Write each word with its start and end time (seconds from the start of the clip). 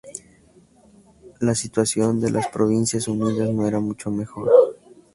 La 1.41 1.53
situación 1.53 2.19
de 2.21 2.31
las 2.31 2.47
Provincias 2.47 3.07
Unidas 3.07 3.51
no 3.51 3.67
era 3.67 3.79
mucho 3.79 4.09
mejor. 4.09 4.49